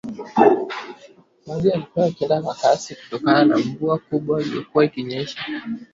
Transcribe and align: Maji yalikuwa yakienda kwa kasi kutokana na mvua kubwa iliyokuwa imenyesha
Maji 1.47 1.67
yalikuwa 1.69 2.05
yakienda 2.05 2.41
kwa 2.41 2.55
kasi 2.55 2.95
kutokana 2.95 3.45
na 3.45 3.57
mvua 3.57 3.97
kubwa 3.97 4.41
iliyokuwa 4.41 4.85
imenyesha 4.85 5.37